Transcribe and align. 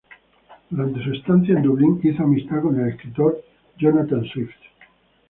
Durante 0.71 0.99
su 1.03 1.11
estancia 1.11 1.53
en 1.55 1.61
Dublín 1.61 1.99
hizo 2.03 2.23
amistad 2.23 2.63
con 2.63 2.79
el 2.79 2.89
escritor 2.89 3.39
Jonathan 3.77 4.25
Swift. 4.25 4.55